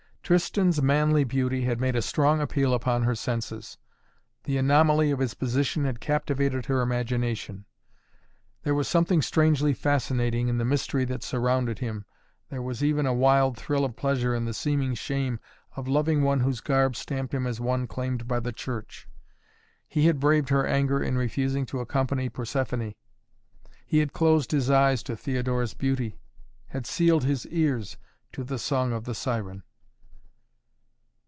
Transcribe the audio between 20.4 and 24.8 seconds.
her anger in refusing to accompany Persephoné. He had closed his